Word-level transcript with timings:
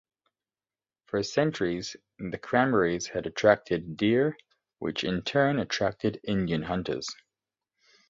For 1.05 1.21
centuries, 1.21 1.95
the 2.17 2.39
cranberries 2.39 3.05
had 3.05 3.27
attracted 3.27 3.97
deer, 3.97 4.35
which 4.79 5.03
in 5.03 5.21
turn 5.21 5.59
attracted 5.59 6.19
Indian 6.23 6.63
hunters. 6.63 7.07